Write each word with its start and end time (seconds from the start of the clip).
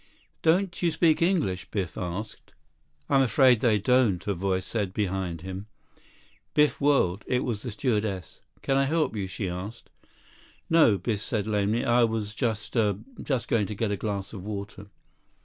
"Don't 0.41 0.81
you 0.81 0.89
speak 0.89 1.21
English?" 1.21 1.69
Biff 1.69 1.95
asked. 1.95 2.53
"I'm 3.07 3.21
afraid 3.21 3.59
they 3.59 3.77
don't," 3.77 4.25
a 4.25 4.33
voice 4.33 4.65
said 4.65 4.95
behind 4.95 5.41
him. 5.41 5.67
Biff 6.55 6.81
whirled. 6.81 7.23
It 7.27 7.43
was 7.43 7.61
the 7.61 7.69
stewardess. 7.69 8.41
"Can 8.63 8.77
I 8.77 8.85
help 8.85 9.15
you?" 9.15 9.27
she 9.27 9.47
asked. 9.47 9.91
"No," 10.71 10.97
Biff 10.97 11.21
said 11.21 11.45
lamely. 11.45 11.85
"I 11.85 12.03
was 12.05 12.33
just—er—just 12.33 13.47
going 13.47 13.67
to 13.67 13.75
get 13.75 13.91
a 13.91 13.95
glass 13.95 14.33
of 14.33 14.43
water." 14.43 14.87